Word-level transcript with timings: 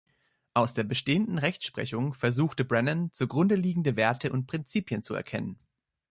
Aus 0.55 0.73
der 0.73 0.83
bestehenden 0.83 1.37
Rechtsprechung 1.37 2.15
versuchte 2.15 2.65
Brennan, 2.65 3.13
zugrunde 3.13 3.53
liegende 3.53 3.95
Werte 3.95 4.31
und 4.31 4.47
Prinzipien 4.47 5.03
zu 5.03 5.13
erkennen. 5.13 5.59